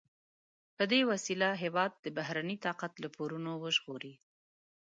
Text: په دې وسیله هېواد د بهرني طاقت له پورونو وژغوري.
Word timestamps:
په 0.77 0.83
دې 0.91 1.01
وسیله 1.11 1.49
هېواد 1.63 1.91
د 1.97 2.05
بهرني 2.17 2.57
طاقت 2.65 2.93
له 3.03 3.07
پورونو 3.15 3.51
وژغوري. 3.63 4.13